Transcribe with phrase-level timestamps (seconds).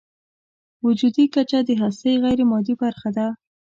[0.85, 3.27] وجودي کچه د هستۍ غیرمادي برخه ده.